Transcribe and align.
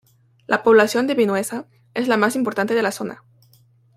La 0.47 0.63
población 0.63 1.05
de 1.05 1.13
Vinuesa 1.13 1.67
es 1.93 2.07
la 2.07 2.17
más 2.17 2.35
importante 2.35 2.73
de 2.73 2.81
la 2.81 2.91
zona. 2.91 3.23